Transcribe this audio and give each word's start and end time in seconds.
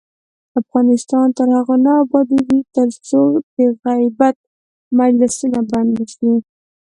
افغانستان 0.61 1.27
تر 1.37 1.47
هغو 1.57 1.75
نه 1.85 1.91
ابادیږي، 2.03 2.59
ترڅو 2.75 3.21
د 3.53 3.57
غیبت 3.83 4.37
مجلسونه 4.99 5.59
بند 5.69 5.89
نشي. 5.99 6.31